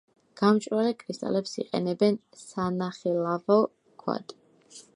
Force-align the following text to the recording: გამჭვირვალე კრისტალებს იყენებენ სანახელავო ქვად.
გამჭვირვალე 0.39 0.93
კრისტალებს 1.01 1.53
იყენებენ 1.63 2.17
სანახელავო 2.45 3.59
ქვად. 4.05 4.35